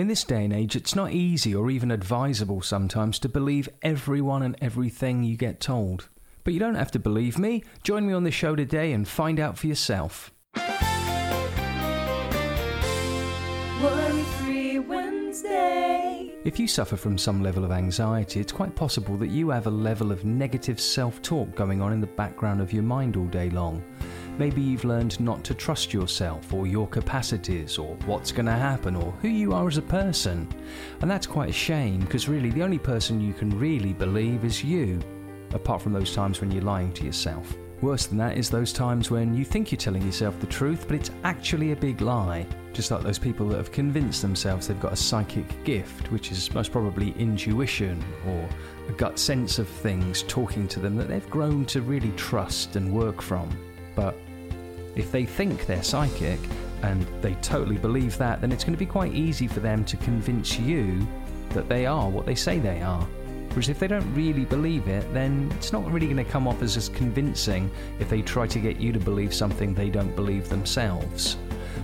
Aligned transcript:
In 0.00 0.08
this 0.08 0.24
day 0.24 0.46
and 0.46 0.52
age, 0.54 0.76
it's 0.76 0.94
not 0.94 1.12
easy 1.12 1.54
or 1.54 1.70
even 1.70 1.90
advisable 1.90 2.62
sometimes 2.62 3.18
to 3.18 3.28
believe 3.28 3.68
everyone 3.82 4.42
and 4.42 4.56
everything 4.62 5.22
you 5.22 5.36
get 5.36 5.60
told. 5.60 6.08
But 6.42 6.54
you 6.54 6.58
don't 6.58 6.76
have 6.76 6.90
to 6.92 6.98
believe 6.98 7.38
me. 7.38 7.64
Join 7.82 8.06
me 8.06 8.14
on 8.14 8.24
the 8.24 8.30
show 8.30 8.56
today 8.56 8.94
and 8.94 9.06
find 9.06 9.38
out 9.38 9.58
for 9.58 9.66
yourself. 9.66 10.32
Worry 13.82 14.22
Free 14.38 14.78
Wednesday. 14.78 16.32
If 16.44 16.58
you 16.58 16.66
suffer 16.66 16.96
from 16.96 17.18
some 17.18 17.42
level 17.42 17.62
of 17.62 17.70
anxiety, 17.70 18.40
it's 18.40 18.52
quite 18.52 18.74
possible 18.74 19.18
that 19.18 19.28
you 19.28 19.50
have 19.50 19.66
a 19.66 19.70
level 19.70 20.12
of 20.12 20.24
negative 20.24 20.80
self 20.80 21.20
talk 21.20 21.54
going 21.54 21.82
on 21.82 21.92
in 21.92 22.00
the 22.00 22.06
background 22.06 22.62
of 22.62 22.72
your 22.72 22.84
mind 22.84 23.18
all 23.18 23.26
day 23.26 23.50
long. 23.50 23.84
Maybe 24.40 24.62
you've 24.62 24.86
learned 24.86 25.20
not 25.20 25.44
to 25.44 25.54
trust 25.54 25.92
yourself 25.92 26.54
or 26.54 26.66
your 26.66 26.88
capacities 26.88 27.76
or 27.76 27.94
what's 28.06 28.32
going 28.32 28.46
to 28.46 28.52
happen 28.52 28.96
or 28.96 29.12
who 29.20 29.28
you 29.28 29.52
are 29.52 29.68
as 29.68 29.76
a 29.76 29.82
person. 29.82 30.48
And 31.02 31.10
that's 31.10 31.26
quite 31.26 31.50
a 31.50 31.52
shame 31.52 32.00
because 32.00 32.26
really 32.26 32.48
the 32.48 32.62
only 32.62 32.78
person 32.78 33.20
you 33.20 33.34
can 33.34 33.50
really 33.58 33.92
believe 33.92 34.46
is 34.46 34.64
you, 34.64 34.98
apart 35.52 35.82
from 35.82 35.92
those 35.92 36.14
times 36.14 36.40
when 36.40 36.50
you're 36.50 36.62
lying 36.62 36.90
to 36.94 37.04
yourself. 37.04 37.54
Worse 37.82 38.06
than 38.06 38.16
that 38.16 38.38
is 38.38 38.48
those 38.48 38.72
times 38.72 39.10
when 39.10 39.34
you 39.34 39.44
think 39.44 39.70
you're 39.70 39.76
telling 39.76 40.00
yourself 40.00 40.40
the 40.40 40.46
truth, 40.46 40.86
but 40.88 40.96
it's 40.96 41.10
actually 41.22 41.72
a 41.72 41.76
big 41.76 42.00
lie. 42.00 42.46
Just 42.72 42.90
like 42.90 43.02
those 43.02 43.18
people 43.18 43.46
that 43.48 43.58
have 43.58 43.70
convinced 43.70 44.22
themselves 44.22 44.68
they've 44.68 44.80
got 44.80 44.94
a 44.94 44.96
psychic 44.96 45.64
gift, 45.64 46.10
which 46.10 46.32
is 46.32 46.54
most 46.54 46.72
probably 46.72 47.10
intuition 47.18 48.02
or 48.26 48.48
a 48.88 48.92
gut 48.92 49.18
sense 49.18 49.58
of 49.58 49.68
things 49.68 50.22
talking 50.22 50.66
to 50.68 50.80
them 50.80 50.96
that 50.96 51.08
they've 51.08 51.28
grown 51.28 51.66
to 51.66 51.82
really 51.82 52.12
trust 52.12 52.76
and 52.76 52.90
work 52.90 53.20
from. 53.20 53.50
But 53.94 54.16
if 54.96 55.12
they 55.12 55.24
think 55.24 55.66
they're 55.66 55.82
psychic 55.82 56.38
and 56.82 57.06
they 57.20 57.34
totally 57.36 57.78
believe 57.78 58.16
that, 58.18 58.40
then 58.40 58.52
it's 58.52 58.64
going 58.64 58.74
to 58.74 58.78
be 58.78 58.86
quite 58.86 59.12
easy 59.12 59.46
for 59.46 59.60
them 59.60 59.84
to 59.84 59.96
convince 59.98 60.58
you 60.58 61.06
that 61.50 61.68
they 61.68 61.86
are 61.86 62.08
what 62.08 62.26
they 62.26 62.34
say 62.34 62.58
they 62.58 62.80
are. 62.82 63.06
Whereas 63.50 63.68
if 63.68 63.80
they 63.80 63.88
don't 63.88 64.14
really 64.14 64.44
believe 64.44 64.86
it, 64.86 65.12
then 65.12 65.52
it's 65.56 65.72
not 65.72 65.90
really 65.90 66.06
going 66.06 66.24
to 66.24 66.24
come 66.24 66.46
off 66.46 66.62
as 66.62 66.76
as 66.76 66.88
convincing 66.88 67.68
if 67.98 68.08
they 68.08 68.22
try 68.22 68.46
to 68.46 68.58
get 68.60 68.80
you 68.80 68.92
to 68.92 69.00
believe 69.00 69.34
something 69.34 69.74
they 69.74 69.90
don't 69.90 70.14
believe 70.14 70.48
themselves. 70.48 71.36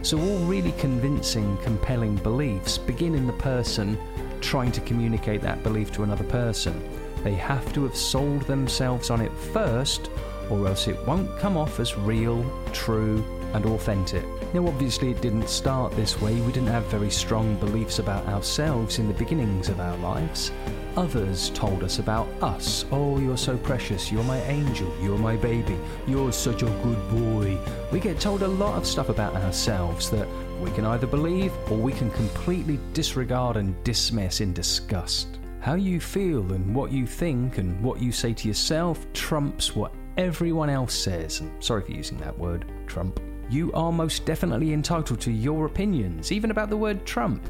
So, 0.03 0.21
all 0.21 0.39
really 0.45 0.73
convincing, 0.73 1.57
compelling 1.65 2.17
beliefs 2.17 2.79
begin 2.79 3.17
in 3.17 3.27
the 3.27 3.33
person 3.33 3.99
trying 4.41 4.71
to 4.73 4.81
communicate 4.83 5.41
that 5.43 5.63
belief 5.65 5.91
to 5.93 6.05
another 6.05 6.25
person. 6.25 6.81
They 7.25 7.35
have 7.35 7.73
to 7.73 7.83
have 7.83 7.97
sold 7.97 8.43
themselves 8.43 9.11
on 9.11 9.21
it 9.21 9.33
first 9.53 10.09
or 10.51 10.67
else 10.67 10.89
it 10.89 10.99
won't 11.07 11.39
come 11.39 11.57
off 11.57 11.81
as 11.81 11.97
real, 11.97 12.45
true, 12.73 13.25
and 13.53 13.67
authentic. 13.67 14.25
Now, 14.55 14.67
obviously, 14.69 15.11
it 15.11 15.21
didn't 15.21 15.49
start 15.49 15.93
this 15.93 16.21
way. 16.21 16.35
We 16.41 16.53
didn't 16.53 16.69
have 16.69 16.85
very 16.87 17.11
strong 17.11 17.57
beliefs 17.57 17.99
about 17.99 18.27
ourselves 18.27 18.99
in 18.99 19.09
the 19.09 19.15
beginnings 19.15 19.69
of 19.69 19.81
our 19.81 19.97
lives. 19.99 20.53
Others 20.97 21.51
told 21.51 21.83
us 21.83 21.99
about 21.99 22.27
us. 22.43 22.87
Oh, 22.91 23.19
you're 23.19 23.37
so 23.37 23.57
precious. 23.59 24.11
You're 24.11 24.25
my 24.25 24.41
angel. 24.43 24.91
You're 25.03 25.19
my 25.19 25.37
baby. 25.37 25.77
You're 26.07 26.33
such 26.33 26.63
a 26.63 26.67
good 26.67 27.11
boy. 27.11 27.59
We 27.93 28.01
get 28.01 28.19
told 28.19 28.43
a 28.43 28.49
lot 28.49 28.77
of 28.77 28.87
stuff 28.87 29.09
about 29.09 29.35
ourselves 29.37 30.11
that 30.11 30.29
we 30.61 30.71
can 30.71 30.87
either 30.87 31.07
believe 31.07 31.53
or 31.71 31.77
we 31.77 31.93
can 31.93 32.11
completely 32.13 32.79
disregard 32.95 33.57
and 33.57 33.83
dismiss 33.85 34.41
in 34.41 34.55
disgust. 34.55 35.39
How 35.61 35.75
you 35.75 36.01
feel 36.01 36.53
and 36.53 36.75
what 36.75 36.93
you 36.93 37.07
think 37.07 37.59
and 37.59 37.83
what 37.83 38.01
you 38.01 38.13
say 38.13 38.33
to 38.33 38.49
yourself 38.49 39.05
trumps 39.13 39.75
what 39.77 39.93
everyone 40.17 40.71
else 40.71 40.95
says, 40.95 41.43
sorry 41.61 41.83
for 41.83 41.93
using 41.93 42.19
that 42.19 42.39
word, 42.39 42.65
Trump, 42.87 43.21
you 43.49 43.73
are 43.73 43.93
most 43.93 44.25
definitely 44.25 44.73
entitled 44.73 45.21
to 45.21 45.31
your 45.31 45.67
opinions, 45.67 46.33
even 46.33 46.51
about 46.51 46.71
the 46.71 46.77
word 46.77 47.05
Trump. 47.07 47.49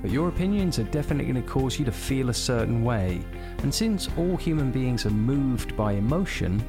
But 0.00 0.10
your 0.10 0.28
opinions 0.28 0.78
are 0.78 0.84
definitely 0.84 1.30
going 1.30 1.44
to 1.44 1.48
cause 1.48 1.78
you 1.78 1.84
to 1.84 1.92
feel 1.92 2.30
a 2.30 2.34
certain 2.34 2.84
way. 2.84 3.20
And 3.58 3.74
since 3.74 4.08
all 4.16 4.36
human 4.36 4.70
beings 4.70 5.06
are 5.06 5.10
moved 5.10 5.76
by 5.76 5.92
emotion, 5.92 6.62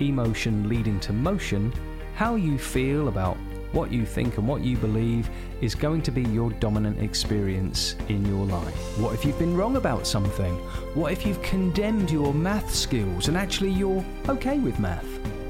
emotion 0.00 0.68
leading 0.68 0.98
to 1.00 1.12
motion, 1.12 1.72
how 2.14 2.36
you 2.36 2.58
feel 2.58 3.08
about 3.08 3.36
what 3.74 3.92
you 3.92 4.06
think 4.06 4.38
and 4.38 4.46
what 4.46 4.62
you 4.62 4.76
believe 4.76 5.28
is 5.60 5.74
going 5.74 6.00
to 6.02 6.10
be 6.10 6.22
your 6.22 6.50
dominant 6.52 7.00
experience 7.00 7.96
in 8.08 8.24
your 8.24 8.46
life. 8.46 8.98
What 8.98 9.14
if 9.14 9.24
you've 9.24 9.38
been 9.38 9.56
wrong 9.56 9.76
about 9.76 10.06
something? 10.06 10.54
What 10.94 11.12
if 11.12 11.26
you've 11.26 11.42
condemned 11.42 12.10
your 12.10 12.32
math 12.32 12.72
skills 12.72 13.28
and 13.28 13.36
actually 13.36 13.70
you're 13.70 14.04
okay 14.28 14.58
with 14.58 14.78
math? 14.78 15.06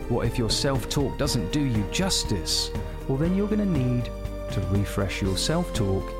What 0.09 0.27
if 0.27 0.39
your 0.39 0.51
self 0.51 0.89
talk 0.89 1.17
doesn't 1.19 1.53
do 1.53 1.61
you 1.61 1.84
justice? 1.93 2.71
Well, 3.09 3.19
then 3.19 3.37
you're 3.37 3.49
going 3.49 3.59
to 3.59 3.67
need 3.67 4.07
to 4.53 4.61
refresh 4.71 5.21
your 5.21 5.37
self 5.37 5.73
talk 5.75 6.11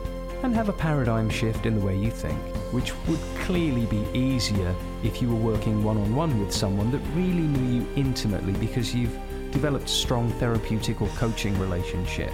and 0.43 0.54
have 0.54 0.69
a 0.69 0.75
paradigm 0.75 1.31
shift 1.31 1.64
in 1.64 1.78
the 1.78 1.84
way 1.84 1.97
you 1.97 2.10
think, 2.10 2.38
which 2.72 2.93
would 3.06 3.20
clearly 3.41 3.87
be 3.87 4.04
easier 4.12 4.75
if 5.03 5.22
you 5.22 5.28
were 5.28 5.53
working 5.53 5.82
one 5.82 5.97
on 5.97 6.14
one 6.14 6.38
with 6.38 6.53
someone 6.53 6.91
that 6.91 7.00
really 7.14 7.47
knew 7.47 7.81
you 7.81 7.88
intimately 7.97 8.53
because 8.54 8.94
you've 8.94 9.19
developed 9.54 9.88
strong 9.88 10.31
therapeutic 10.32 11.00
or 11.00 11.09
coaching 11.16 11.59
relationship. 11.59 12.31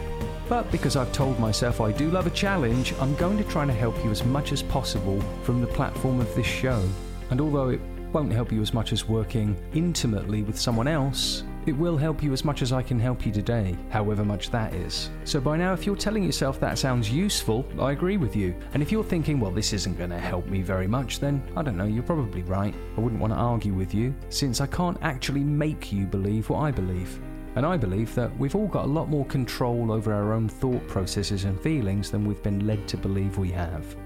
But 0.48 0.68
because 0.72 0.96
I've 0.96 1.12
told 1.12 1.38
myself 1.38 1.80
I 1.80 1.92
do 1.92 2.10
love 2.10 2.26
a 2.26 2.30
challenge, 2.30 2.92
I'm 2.98 3.14
going 3.14 3.38
to 3.38 3.44
try 3.44 3.64
to 3.64 3.72
help 3.72 4.02
you 4.02 4.10
as 4.10 4.24
much 4.24 4.50
as 4.50 4.64
possible 4.64 5.20
from 5.44 5.60
the 5.60 5.68
platform 5.68 6.18
of 6.18 6.34
this 6.34 6.46
show. 6.46 6.82
And 7.30 7.40
although 7.40 7.68
it 7.68 7.80
won't 8.12 8.32
help 8.32 8.50
you 8.50 8.60
as 8.60 8.74
much 8.74 8.92
as 8.92 9.08
working 9.08 9.56
intimately 9.74 10.42
with 10.42 10.58
someone 10.58 10.88
else, 10.88 11.44
it 11.66 11.72
will 11.72 11.96
help 11.96 12.22
you 12.22 12.32
as 12.32 12.44
much 12.44 12.62
as 12.62 12.72
I 12.72 12.82
can 12.82 12.98
help 12.98 13.26
you 13.26 13.32
today, 13.32 13.76
however 13.90 14.24
much 14.24 14.50
that 14.50 14.74
is. 14.74 15.10
So 15.24 15.40
by 15.40 15.56
now, 15.56 15.72
if 15.72 15.86
you're 15.86 15.96
telling 15.96 16.24
yourself 16.24 16.58
that 16.60 16.78
sounds 16.78 17.10
useful, 17.10 17.66
I 17.78 17.92
agree 17.92 18.16
with 18.16 18.34
you. 18.34 18.54
And 18.72 18.82
if 18.82 18.90
you're 18.90 19.04
thinking, 19.04 19.40
well, 19.40 19.50
this 19.50 19.72
isn't 19.72 19.98
going 19.98 20.10
to 20.10 20.18
help 20.18 20.46
me 20.46 20.62
very 20.62 20.86
much, 20.86 21.20
then 21.20 21.42
I 21.56 21.62
don't 21.62 21.76
know, 21.76 21.84
you're 21.84 22.02
probably 22.02 22.42
right. 22.42 22.74
I 22.96 23.00
wouldn't 23.00 23.20
want 23.20 23.32
to 23.32 23.38
argue 23.38 23.74
with 23.74 23.94
you, 23.94 24.14
since 24.28 24.60
I 24.60 24.66
can't 24.66 24.98
actually 25.02 25.44
make 25.44 25.92
you 25.92 26.06
believe 26.06 26.48
what 26.48 26.60
I 26.60 26.70
believe. 26.70 27.20
And 27.56 27.66
I 27.66 27.76
believe 27.76 28.14
that 28.14 28.36
we've 28.38 28.54
all 28.54 28.68
got 28.68 28.84
a 28.84 28.88
lot 28.88 29.08
more 29.08 29.26
control 29.26 29.90
over 29.90 30.12
our 30.12 30.32
own 30.32 30.48
thought 30.48 30.86
processes 30.86 31.44
and 31.44 31.60
feelings 31.60 32.10
than 32.10 32.24
we've 32.24 32.42
been 32.42 32.66
led 32.66 32.86
to 32.88 32.96
believe 32.96 33.38
we 33.38 33.50
have. 33.50 33.96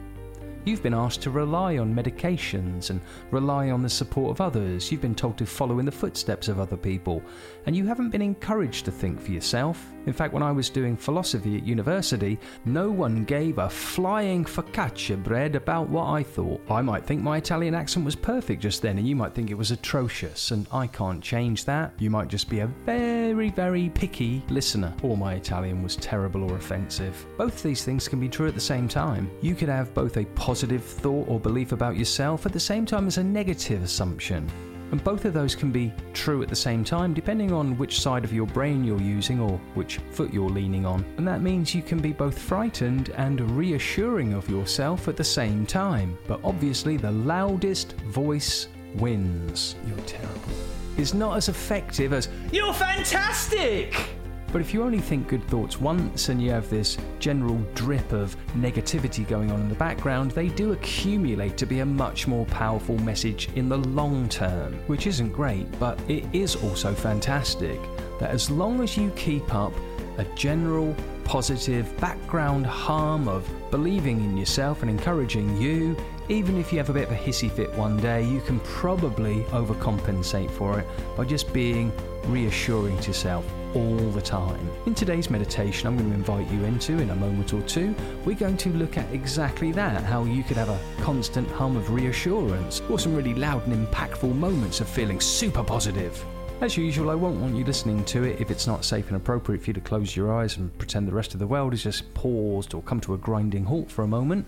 You've 0.65 0.83
been 0.83 0.95
asked 0.95 1.21
to 1.23 1.31
rely 1.31 1.77
on 1.77 1.95
medications 1.95 2.89
and 2.89 3.01
rely 3.31 3.71
on 3.71 3.83
the 3.83 3.89
support 3.89 4.31
of 4.31 4.41
others. 4.41 4.91
You've 4.91 5.03
been 5.03 5.15
told 5.15 5.37
to 5.39 5.45
follow 5.45 5.79
in 5.79 5.85
the 5.85 5.93
footsteps 5.93 6.49
of 6.49 6.59
other 6.59 6.77
people. 6.79 7.23
And 7.67 7.77
you 7.77 7.87
haven't 7.87 8.09
been 8.09 8.23
encouraged 8.23 8.87
to 8.87 8.91
think 8.91 9.21
for 9.21 9.31
yourself. 9.31 9.94
In 10.07 10.13
fact, 10.13 10.33
when 10.33 10.43
I 10.43 10.53
was 10.53 10.71
doing 10.71 10.97
philosophy 10.97 11.57
at 11.57 11.67
university, 11.67 12.39
no 12.65 12.91
one 12.91 13.25
gave 13.25 13.59
a 13.59 13.69
flying 13.69 14.45
focaccia 14.45 15.23
bread 15.23 15.57
about 15.57 15.89
what 15.89 16.07
I 16.07 16.23
thought. 16.23 16.61
I 16.71 16.83
might 16.83 17.05
think 17.05 17.23
my 17.23 17.39
Italian 17.39 17.75
accent 17.75 18.05
was 18.05 18.17
perfect 18.17 18.63
just 18.63 18.83
then, 18.83 18.99
and 18.99 19.09
you 19.09 19.17
might 19.17 19.35
think 19.35 19.51
it 19.51 19.59
was 19.59 19.71
atrocious, 19.71 20.51
and 20.51 20.67
I 20.73 20.87
can't 20.87 21.23
change 21.23 21.65
that. 21.65 21.93
You 21.99 22.11
might 22.11 22.29
just 22.29 22.49
be 22.49 22.61
a 22.61 22.67
very, 22.67 23.51
very 23.51 23.91
picky 23.91 24.43
listener, 24.49 24.95
or 25.03 25.17
my 25.17 25.35
Italian 25.35 25.83
was 25.83 25.97
terrible 25.97 26.51
or 26.51 26.57
offensive. 26.57 27.27
Both 27.39 27.63
these 27.63 27.85
things 27.85 28.09
can 28.09 28.21
be 28.21 28.29
true 28.29 28.49
at 28.49 28.55
the 28.55 28.61
same 28.61 28.89
time. 28.89 29.31
You 29.41 29.55
could 29.55 29.69
have 29.69 29.95
both 29.95 30.17
a 30.17 30.25
positive 30.35 30.85
thought 30.85 31.29
or 31.29 31.41
belief 31.41 31.73
about 31.73 31.97
yourself 31.97 32.47
at 32.47 32.53
the 32.53 32.61
same 32.61 32.87
time 32.87 33.07
as 33.07 33.19
a 33.19 33.25
negative 33.25 33.83
assumption. 33.83 34.51
And 34.94 35.03
both 35.03 35.25
of 35.25 35.34
those 35.34 35.56
can 35.56 35.72
be 35.72 35.93
true 36.12 36.41
at 36.41 36.49
the 36.49 36.55
same 36.55 36.84
time, 36.84 37.15
depending 37.15 37.50
on 37.50 37.77
which 37.77 38.00
side 38.00 38.25
of 38.25 38.32
your 38.32 38.47
brain 38.47 38.84
you're 38.84 39.00
using 39.00 39.41
or 39.41 39.59
which 39.75 39.97
foot 40.12 40.32
you're 40.32 40.49
leaning 40.49 40.87
on. 40.87 41.05
And 41.16 41.27
that 41.27 41.43
means 41.43 41.75
you 41.75 41.82
can 41.82 41.99
be 41.99 42.12
both 42.12 42.38
frightened 42.38 43.09
and 43.16 43.41
reassuring 43.56 44.34
of 44.34 44.49
yourself 44.49 45.09
at 45.09 45.16
the 45.16 45.25
same 45.25 45.66
time. 45.66 46.16
But 46.28 46.38
obviously, 46.44 46.97
the 46.97 47.10
loudest 47.10 47.94
voice 48.03 48.69
wins. 48.94 49.75
You're 49.84 49.99
terrible. 50.06 50.53
Is 50.97 51.12
not 51.12 51.38
as 51.38 51.49
effective 51.49 52.12
as, 52.12 52.28
You're 52.53 52.72
fantastic! 52.72 54.14
But 54.55 54.61
if 54.61 54.73
you 54.73 54.85
only 54.85 55.01
think 55.01 55.27
good 55.27 55.43
thoughts 55.49 55.81
once 55.81 56.29
and 56.29 56.41
you 56.41 56.53
have 56.53 56.71
this 56.71 56.97
general 57.19 57.57
drip 57.75 58.13
of 58.13 58.37
negativity 58.53 59.27
going 59.27 59.51
on 59.51 59.61
in 59.61 59.69
the 59.69 59.75
background, 59.75 60.31
they 60.31 60.47
do 60.47 60.71
accumulate 60.71 61.56
to 61.56 61.67
be 61.67 61.81
a 61.81 61.85
much 61.85 62.29
more 62.29 62.47
powerful 62.47 62.97
message 62.99 63.49
in 63.56 63.69
the 63.69 63.79
long 63.79 64.29
term, 64.29 64.75
which 64.87 65.09
isn't 65.09 65.33
great, 65.33 65.67
but 65.81 65.99
it 66.09 66.25
is 66.33 66.55
also 66.55 66.95
fantastic 66.95 67.81
that 68.21 68.31
as 68.31 68.49
long 68.49 68.81
as 68.81 68.97
you 68.97 69.11
keep 69.17 69.53
up 69.53 69.73
a 70.19 70.25
general 70.37 70.95
positive 71.25 71.93
background 72.00 72.65
hum 72.65 73.27
of 73.27 73.45
believing 73.73 74.21
in 74.21 74.37
yourself 74.37 74.83
and 74.83 74.89
encouraging 74.89 75.61
you, 75.61 75.97
even 76.29 76.59
if 76.59 76.71
you 76.71 76.79
have 76.79 76.91
a 76.91 76.93
bit 76.93 77.09
of 77.09 77.11
a 77.11 77.17
hissy 77.17 77.50
fit 77.50 77.75
one 77.75 77.97
day, 77.97 78.25
you 78.25 78.41
can 78.43 78.61
probably 78.61 79.43
overcompensate 79.47 80.49
for 80.53 80.79
it 80.79 80.87
by 81.17 81.25
just 81.25 81.53
being 81.53 81.91
reassuring 82.29 82.97
to 83.00 83.09
yourself 83.09 83.45
all 83.75 84.11
the 84.11 84.23
time. 84.23 84.71
In 84.87 84.94
today's 84.94 85.31
meditation, 85.31 85.87
I'm 85.87 85.97
going 85.97 86.11
to 86.11 86.15
invite 86.15 86.50
you 86.50 86.65
into 86.65 86.99
in 86.99 87.11
a 87.11 87.15
moment 87.15 87.53
or 87.53 87.62
two, 87.62 87.94
we're 88.25 88.37
going 88.37 88.56
to 88.59 88.71
look 88.71 88.97
at 88.97 89.12
exactly 89.12 89.73
that 89.73 90.05
how 90.05 90.25
you 90.25 90.43
could 90.43 90.56
have 90.56 90.69
a 90.69 90.81
constant 91.00 91.50
hum 91.50 91.76
of 91.76 91.91
reassurance 91.91 92.81
or 92.88 92.99
some 92.99 93.15
really 93.15 93.35
loud 93.35 93.67
and 93.67 93.87
impactful 93.87 94.35
moments 94.35 94.81
of 94.81 94.88
feeling 94.88 95.21
super 95.21 95.65
positive. 95.65 96.25
As 96.61 96.76
usual, 96.76 97.11
I 97.11 97.15
won't 97.15 97.41
want 97.41 97.56
you 97.56 97.65
listening 97.65 98.05
to 98.06 98.23
it 98.23 98.41
if 98.41 98.50
it's 98.50 98.67
not 98.67 98.85
safe 98.85 99.09
and 99.09 99.17
appropriate 99.17 99.62
for 99.62 99.71
you 99.71 99.75
to 99.75 99.81
close 99.81 100.15
your 100.15 100.32
eyes 100.32 100.56
and 100.56 100.76
pretend 100.79 101.09
the 101.09 101.12
rest 101.12 101.35
of 101.35 101.41
the 101.41 101.47
world 101.47 101.75
is 101.75 101.82
just 101.82 102.15
paused 102.15 102.75
or 102.75 102.82
come 102.82 103.00
to 103.00 103.15
a 103.15 103.19
grinding 103.19 103.65
halt 103.65 103.91
for 103.91 104.03
a 104.03 104.09
moment. 104.09 104.47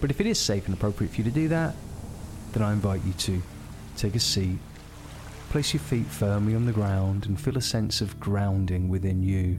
But 0.00 0.10
if 0.10 0.20
it 0.20 0.26
is 0.26 0.38
safe 0.38 0.64
and 0.66 0.74
appropriate 0.74 1.10
for 1.10 1.16
you 1.16 1.24
to 1.24 1.30
do 1.30 1.48
that, 1.48 1.74
then 2.52 2.62
I 2.62 2.72
invite 2.72 3.04
you 3.04 3.12
to 3.12 3.42
take 3.96 4.14
a 4.14 4.20
seat, 4.20 4.58
place 5.50 5.72
your 5.72 5.80
feet 5.80 6.06
firmly 6.06 6.54
on 6.54 6.66
the 6.66 6.72
ground, 6.72 7.26
and 7.26 7.40
feel 7.40 7.56
a 7.56 7.62
sense 7.62 8.00
of 8.00 8.20
grounding 8.20 8.88
within 8.88 9.22
you. 9.22 9.58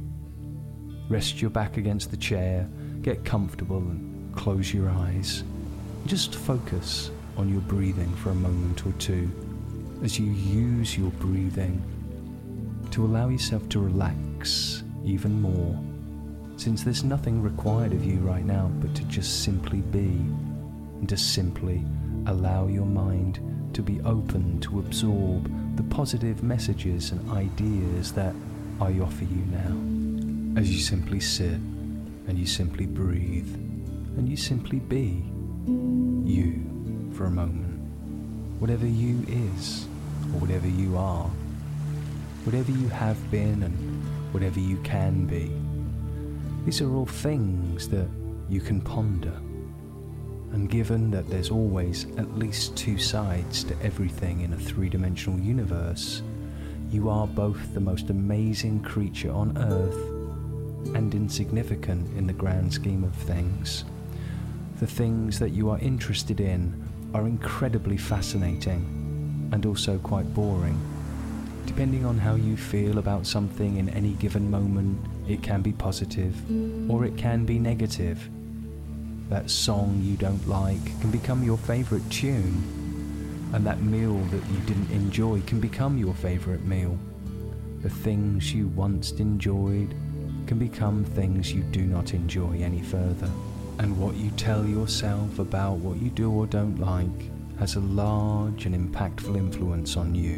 Rest 1.09 1.41
your 1.41 1.49
back 1.49 1.77
against 1.77 2.11
the 2.11 2.17
chair, 2.17 2.69
get 3.01 3.25
comfortable, 3.25 3.77
and 3.79 4.35
close 4.35 4.71
your 4.73 4.89
eyes. 4.89 5.43
Just 6.05 6.35
focus 6.35 7.09
on 7.37 7.49
your 7.49 7.61
breathing 7.61 8.13
for 8.17 8.29
a 8.29 8.35
moment 8.35 8.85
or 8.85 8.91
two 8.93 9.31
as 10.03 10.19
you 10.19 10.31
use 10.31 10.97
your 10.97 11.09
breathing 11.11 11.81
to 12.91 13.03
allow 13.05 13.29
yourself 13.29 13.67
to 13.69 13.79
relax 13.79 14.83
even 15.03 15.41
more, 15.41 15.77
since 16.57 16.83
there's 16.83 17.03
nothing 17.03 17.41
required 17.41 17.93
of 17.93 18.05
you 18.05 18.19
right 18.19 18.45
now 18.45 18.69
but 18.79 18.93
to 18.95 19.03
just 19.05 19.43
simply 19.43 19.81
be 19.81 20.07
and 20.99 21.09
to 21.09 21.17
simply 21.17 21.83
allow 22.27 22.67
your 22.67 22.85
mind 22.85 23.39
to 23.79 23.83
be 23.83 24.01
open 24.01 24.59
to 24.59 24.79
absorb 24.79 25.49
the 25.77 25.83
positive 25.83 26.43
messages 26.43 27.11
and 27.13 27.31
ideas 27.31 28.11
that 28.11 28.35
I 28.81 28.99
offer 28.99 29.23
you 29.23 29.45
now. 29.55 30.59
As 30.59 30.69
you 30.69 30.79
simply 30.79 31.21
sit 31.21 31.61
and 32.27 32.37
you 32.37 32.45
simply 32.45 32.85
breathe 32.85 33.47
and 34.17 34.27
you 34.27 34.35
simply 34.35 34.79
be 34.79 35.23
you 35.65 36.61
for 37.15 37.23
a 37.23 37.29
moment. 37.29 37.79
Whatever 38.59 38.85
you 38.85 39.23
is, 39.29 39.87
or 40.33 40.41
whatever 40.41 40.67
you 40.67 40.97
are, 40.97 41.29
whatever 42.43 42.71
you 42.71 42.89
have 42.89 43.31
been 43.31 43.63
and 43.63 43.73
whatever 44.33 44.59
you 44.59 44.75
can 44.83 45.25
be. 45.25 45.49
These 46.65 46.81
are 46.81 46.93
all 46.93 47.05
things 47.05 47.87
that 47.87 48.09
you 48.49 48.59
can 48.59 48.81
ponder. 48.81 49.39
And 50.51 50.69
given 50.69 51.11
that 51.11 51.29
there's 51.29 51.51
always 51.51 52.05
at 52.17 52.37
least 52.37 52.75
two 52.75 52.97
sides 52.97 53.63
to 53.65 53.75
everything 53.81 54.41
in 54.41 54.53
a 54.53 54.57
three 54.57 54.89
dimensional 54.89 55.39
universe, 55.39 56.23
you 56.91 57.07
are 57.09 57.27
both 57.27 57.73
the 57.73 57.79
most 57.79 58.09
amazing 58.09 58.81
creature 58.81 59.31
on 59.31 59.57
earth 59.57 60.95
and 60.95 61.13
insignificant 61.13 62.07
in 62.17 62.25
the 62.25 62.33
grand 62.33 62.73
scheme 62.73 63.03
of 63.03 63.13
things. 63.13 63.85
The 64.79 64.87
things 64.87 65.37
that 65.39 65.51
you 65.51 65.69
are 65.69 65.79
interested 65.79 66.39
in 66.39 66.73
are 67.13 67.27
incredibly 67.27 67.97
fascinating 67.97 69.49
and 69.51 69.65
also 69.65 69.99
quite 69.99 70.33
boring. 70.33 70.79
Depending 71.65 72.05
on 72.05 72.17
how 72.17 72.35
you 72.35 72.57
feel 72.57 72.97
about 72.97 73.27
something 73.27 73.77
in 73.77 73.89
any 73.89 74.13
given 74.13 74.49
moment, 74.49 74.99
it 75.27 75.43
can 75.43 75.61
be 75.61 75.73
positive 75.73 76.35
or 76.89 77.05
it 77.05 77.15
can 77.17 77.45
be 77.45 77.59
negative. 77.59 78.27
That 79.29 79.51
song 79.51 80.01
you 80.03 80.17
don't 80.17 80.47
like 80.47 80.99
can 81.01 81.11
become 81.11 81.43
your 81.43 81.59
favourite 81.59 82.09
tune, 82.09 83.51
and 83.53 83.63
that 83.63 83.79
meal 83.79 84.15
that 84.15 84.49
you 84.49 84.59
didn't 84.65 84.89
enjoy 84.89 85.41
can 85.41 85.59
become 85.59 85.99
your 85.99 86.15
favourite 86.15 86.63
meal. 86.63 86.97
The 87.83 87.91
things 87.91 88.51
you 88.51 88.69
once 88.69 89.11
enjoyed 89.11 89.93
can 90.47 90.57
become 90.57 91.05
things 91.05 91.53
you 91.53 91.61
do 91.61 91.81
not 91.81 92.15
enjoy 92.15 92.57
any 92.59 92.81
further. 92.81 93.29
And 93.77 93.99
what 93.99 94.15
you 94.15 94.31
tell 94.31 94.65
yourself 94.65 95.37
about 95.37 95.73
what 95.73 96.01
you 96.01 96.09
do 96.09 96.31
or 96.31 96.47
don't 96.47 96.79
like 96.79 97.29
has 97.59 97.75
a 97.75 97.81
large 97.81 98.65
and 98.65 98.73
impactful 98.73 99.37
influence 99.37 99.95
on 99.95 100.15
you. 100.15 100.37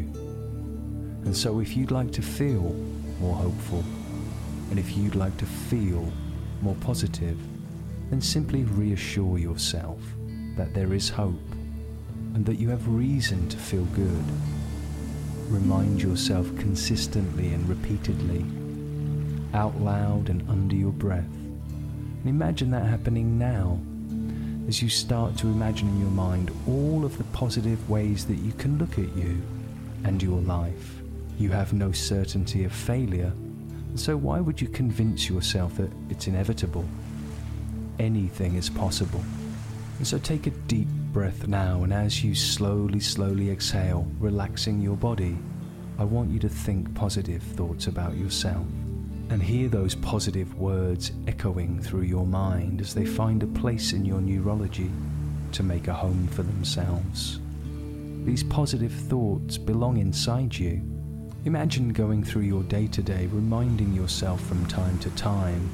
And 1.24 1.34
so, 1.34 1.60
if 1.60 1.74
you'd 1.78 1.90
like 1.90 2.12
to 2.12 2.20
feel 2.20 2.74
more 3.20 3.36
hopeful, 3.36 3.82
and 4.68 4.78
if 4.78 4.98
you'd 4.98 5.14
like 5.14 5.36
to 5.38 5.46
feel 5.46 6.12
more 6.60 6.76
positive, 6.82 7.38
then 8.12 8.20
simply 8.20 8.64
reassure 8.64 9.38
yourself 9.38 9.98
that 10.54 10.74
there 10.74 10.92
is 10.92 11.08
hope 11.08 11.40
and 12.34 12.44
that 12.44 12.56
you 12.56 12.68
have 12.68 12.86
reason 12.86 13.48
to 13.48 13.56
feel 13.56 13.86
good. 13.86 14.24
Remind 15.48 16.02
yourself 16.02 16.46
consistently 16.58 17.54
and 17.54 17.66
repeatedly, 17.66 18.44
out 19.54 19.80
loud 19.80 20.28
and 20.28 20.46
under 20.50 20.76
your 20.76 20.92
breath. 20.92 21.24
And 21.24 22.26
imagine 22.26 22.70
that 22.72 22.84
happening 22.84 23.38
now 23.38 23.80
as 24.68 24.82
you 24.82 24.90
start 24.90 25.38
to 25.38 25.46
imagine 25.46 25.88
in 25.88 26.00
your 26.00 26.10
mind 26.10 26.50
all 26.68 27.06
of 27.06 27.16
the 27.16 27.24
positive 27.32 27.88
ways 27.88 28.26
that 28.26 28.36
you 28.36 28.52
can 28.52 28.76
look 28.76 28.98
at 28.98 29.16
you 29.16 29.40
and 30.04 30.22
your 30.22 30.42
life. 30.42 30.96
You 31.38 31.48
have 31.52 31.72
no 31.72 31.92
certainty 31.92 32.64
of 32.64 32.72
failure, 32.72 33.32
so 33.94 34.18
why 34.18 34.38
would 34.38 34.60
you 34.60 34.68
convince 34.68 35.30
yourself 35.30 35.78
that 35.78 35.90
it's 36.10 36.26
inevitable? 36.26 36.84
Anything 38.02 38.56
is 38.56 38.68
possible. 38.68 39.22
So 40.02 40.18
take 40.18 40.48
a 40.48 40.56
deep 40.66 40.88
breath 41.12 41.46
now, 41.46 41.84
and 41.84 41.92
as 41.92 42.24
you 42.24 42.34
slowly, 42.34 42.98
slowly 42.98 43.48
exhale, 43.48 44.08
relaxing 44.18 44.80
your 44.80 44.96
body, 44.96 45.38
I 46.00 46.04
want 46.04 46.28
you 46.28 46.40
to 46.40 46.48
think 46.48 46.92
positive 46.96 47.44
thoughts 47.44 47.86
about 47.86 48.16
yourself 48.16 48.66
and 49.30 49.40
hear 49.40 49.68
those 49.68 49.94
positive 49.94 50.52
words 50.58 51.12
echoing 51.28 51.80
through 51.80 52.02
your 52.02 52.26
mind 52.26 52.80
as 52.80 52.92
they 52.92 53.06
find 53.06 53.44
a 53.44 53.60
place 53.60 53.92
in 53.92 54.04
your 54.04 54.20
neurology 54.20 54.90
to 55.52 55.62
make 55.62 55.86
a 55.86 55.94
home 55.94 56.26
for 56.26 56.42
themselves. 56.42 57.38
These 58.24 58.42
positive 58.42 58.92
thoughts 58.92 59.58
belong 59.58 59.98
inside 59.98 60.56
you. 60.56 60.82
Imagine 61.44 61.92
going 61.92 62.24
through 62.24 62.42
your 62.42 62.64
day 62.64 62.88
to 62.88 63.00
day, 63.00 63.28
reminding 63.28 63.92
yourself 63.92 64.40
from 64.40 64.66
time 64.66 64.98
to 64.98 65.10
time 65.10 65.70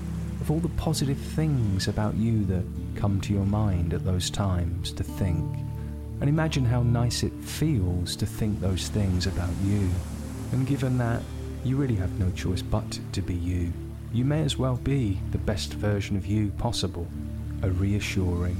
of 0.48 0.52
all 0.52 0.60
the 0.60 0.76
positive 0.76 1.18
things 1.18 1.88
about 1.88 2.14
you 2.14 2.42
that 2.46 2.64
come 2.96 3.20
to 3.20 3.34
your 3.34 3.44
mind 3.44 3.92
at 3.92 4.02
those 4.02 4.30
times 4.30 4.92
to 4.92 5.02
think. 5.02 5.44
And 6.22 6.28
imagine 6.30 6.64
how 6.64 6.82
nice 6.82 7.22
it 7.22 7.34
feels 7.44 8.16
to 8.16 8.24
think 8.24 8.58
those 8.58 8.88
things 8.88 9.26
about 9.26 9.50
you. 9.62 9.90
And 10.52 10.66
given 10.66 10.96
that 10.96 11.20
you 11.64 11.76
really 11.76 11.96
have 11.96 12.18
no 12.18 12.30
choice 12.30 12.62
but 12.62 12.98
to 13.12 13.20
be 13.20 13.34
you. 13.34 13.70
You 14.10 14.24
may 14.24 14.40
as 14.40 14.56
well 14.56 14.76
be 14.76 15.20
the 15.32 15.38
best 15.38 15.74
version 15.74 16.16
of 16.16 16.24
you 16.24 16.50
possible, 16.52 17.06
a 17.60 17.68
reassuring, 17.68 18.56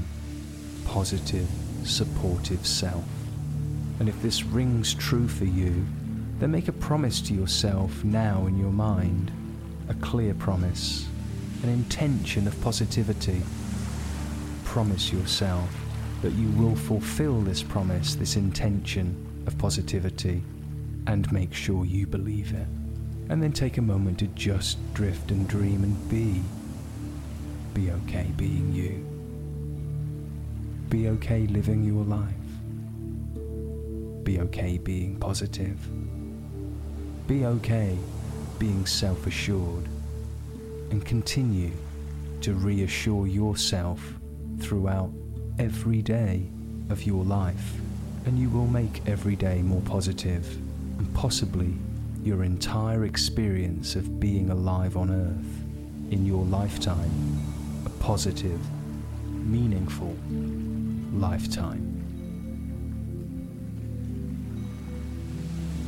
positive, 0.85 1.49
supportive 1.85 2.67
self. 2.67 3.03
And 3.99 4.07
if 4.07 4.21
this 4.21 4.43
rings 4.43 4.93
true 4.93 5.27
for 5.27 5.45
you, 5.45 5.87
then 6.37 6.51
make 6.51 6.67
a 6.67 6.73
promise 6.73 7.19
to 7.21 7.33
yourself 7.33 8.03
now 8.03 8.45
in 8.45 8.59
your 8.59 8.71
mind, 8.71 9.31
a 9.87 9.95
clear 9.95 10.35
promise, 10.35 11.07
an 11.63 11.69
intention 11.69 12.47
of 12.47 12.59
positivity. 12.61 13.41
Promise 14.63 15.11
yourself 15.11 15.69
that 16.21 16.33
you 16.33 16.49
will 16.51 16.75
fulfill 16.75 17.41
this 17.41 17.63
promise, 17.63 18.15
this 18.15 18.35
intention 18.35 19.43
of 19.47 19.57
positivity, 19.57 20.43
and 21.07 21.31
make 21.31 21.53
sure 21.53 21.85
you 21.85 22.05
believe 22.05 22.53
it 22.53 22.67
and 23.29 23.41
then 23.41 23.53
take 23.53 23.77
a 23.77 23.81
moment 23.81 24.19
to 24.19 24.27
just 24.27 24.77
drift 24.93 25.31
and 25.31 25.47
dream 25.47 25.83
and 25.83 26.09
be. 26.09 26.41
Be 27.75 27.91
okay 27.91 28.27
being 28.35 28.73
you. 28.73 29.05
Be 30.89 31.07
okay 31.09 31.45
living 31.45 31.83
your 31.83 32.03
life. 32.03 32.33
Be 34.23 34.39
okay 34.39 34.79
being 34.79 35.17
positive. 35.19 35.77
Be 37.27 37.45
okay 37.45 37.95
being 38.57 38.87
self 38.87 39.27
assured. 39.27 39.87
And 40.91 41.05
continue 41.05 41.71
to 42.41 42.53
reassure 42.53 43.27
yourself 43.27 44.01
throughout 44.59 45.11
every 45.57 46.01
day 46.01 46.49
of 46.89 47.03
your 47.03 47.23
life. 47.23 47.73
And 48.25 48.37
you 48.39 48.49
will 48.49 48.67
make 48.67 49.07
every 49.07 49.35
day 49.35 49.61
more 49.61 49.81
positive 49.81 50.45
and 50.97 51.13
possibly 51.13 51.73
your 52.23 52.43
entire 52.43 53.05
experience 53.05 53.95
of 53.95 54.19
being 54.19 54.49
alive 54.49 54.97
on 54.97 55.09
Earth 55.09 56.11
in 56.11 56.25
your 56.25 56.43
lifetime 56.45 57.11
a 57.85 57.89
positive, 58.03 58.59
meaningful 59.25 60.15
lifetime. 61.13 61.85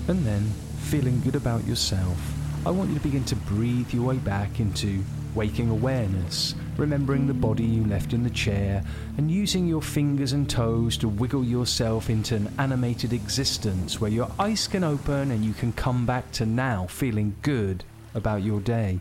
And 0.07 0.25
then, 0.25 0.43
feeling 0.79 1.21
good 1.21 1.35
about 1.35 1.65
yourself, 1.65 2.30
I 2.63 2.69
want 2.69 2.89
you 2.89 2.95
to 2.95 3.01
begin 3.01 3.23
to 3.25 3.35
breathe 3.35 3.91
your 3.91 4.09
way 4.09 4.17
back 4.17 4.59
into 4.59 5.03
waking 5.33 5.71
awareness, 5.71 6.53
remembering 6.77 7.25
the 7.25 7.33
body 7.33 7.63
you 7.63 7.83
left 7.85 8.13
in 8.13 8.21
the 8.21 8.29
chair, 8.29 8.83
and 9.17 9.31
using 9.31 9.67
your 9.67 9.81
fingers 9.81 10.33
and 10.33 10.47
toes 10.47 10.95
to 10.97 11.07
wiggle 11.07 11.43
yourself 11.43 12.11
into 12.11 12.35
an 12.35 12.53
animated 12.59 13.13
existence 13.13 13.99
where 13.99 14.11
your 14.11 14.29
eyes 14.37 14.67
can 14.67 14.83
open 14.83 15.31
and 15.31 15.43
you 15.43 15.53
can 15.53 15.73
come 15.73 16.05
back 16.05 16.31
to 16.33 16.45
now 16.45 16.85
feeling 16.85 17.35
good 17.41 17.83
about 18.13 18.43
your 18.43 18.59
day. 18.59 18.99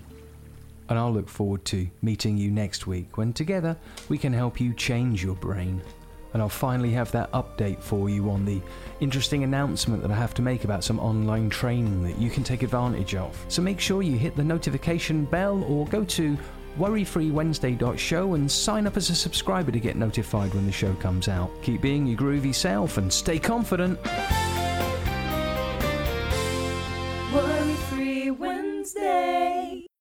And 0.88 0.98
I'll 0.98 1.12
look 1.12 1.28
forward 1.28 1.66
to 1.66 1.86
meeting 2.00 2.38
you 2.38 2.50
next 2.50 2.86
week 2.86 3.18
when 3.18 3.34
together 3.34 3.76
we 4.08 4.16
can 4.16 4.32
help 4.32 4.58
you 4.58 4.72
change 4.72 5.22
your 5.22 5.36
brain 5.36 5.82
And 6.32 6.42
I'll 6.42 6.48
finally 6.48 6.90
have 6.92 7.10
that 7.12 7.30
update 7.32 7.82
for 7.82 8.08
you 8.08 8.30
on 8.30 8.44
the 8.44 8.60
interesting 9.00 9.42
announcement 9.42 10.02
that 10.02 10.10
I 10.10 10.14
have 10.14 10.34
to 10.34 10.42
make 10.42 10.64
about 10.64 10.84
some 10.84 11.00
online 11.00 11.50
training 11.50 12.02
that 12.04 12.18
you 12.18 12.30
can 12.30 12.44
take 12.44 12.62
advantage 12.62 13.14
of. 13.14 13.36
So 13.48 13.62
make 13.62 13.80
sure 13.80 14.02
you 14.02 14.16
hit 14.16 14.36
the 14.36 14.44
notification 14.44 15.24
bell 15.24 15.64
or 15.64 15.86
go 15.86 16.04
to 16.04 16.38
worryfreewednesday.show 16.78 18.34
and 18.34 18.50
sign 18.50 18.86
up 18.86 18.96
as 18.96 19.10
a 19.10 19.14
subscriber 19.14 19.72
to 19.72 19.80
get 19.80 19.96
notified 19.96 20.54
when 20.54 20.66
the 20.66 20.72
show 20.72 20.94
comes 20.94 21.28
out. 21.28 21.50
Keep 21.62 21.82
being 21.82 22.06
your 22.06 22.18
groovy 22.18 22.54
self 22.54 22.96
and 22.96 23.12
stay 23.12 23.38
confident. 23.38 23.98
Worry 27.32 27.74
Free 27.88 28.30
Wednesday. 28.30 29.49